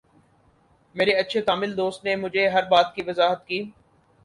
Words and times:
میرے 0.95 1.11
اچھے 1.19 1.41
تامل 1.41 1.77
دوست 1.77 2.03
نے 2.05 2.15
مجھے 2.15 2.47
ہر 2.49 2.63
بات 2.69 2.93
کی 2.95 3.01
وضاحت 3.07 3.45
کی 3.47 3.63